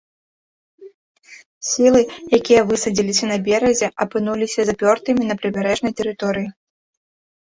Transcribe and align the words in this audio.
Сілы, 1.71 1.99
якія 2.37 2.61
высадзіліся 2.71 3.25
на 3.33 3.37
беразе, 3.47 3.87
апынуліся 4.05 4.59
запёртымі 4.69 5.23
на 5.29 5.35
прыбярэжнай 5.43 5.93
тэрыторыі. 6.01 6.49